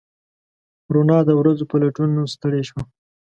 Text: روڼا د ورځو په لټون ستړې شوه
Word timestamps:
روڼا 0.93 1.19
د 1.25 1.29
ورځو 1.39 1.65
په 1.71 1.75
لټون 1.81 2.09
ستړې 2.33 2.61
شوه 2.69 2.83